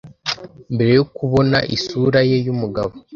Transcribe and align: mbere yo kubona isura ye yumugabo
mbere 0.73 0.91
yo 0.97 1.03
kubona 1.15 1.57
isura 1.75 2.19
ye 2.29 2.37
yumugabo 2.45 2.93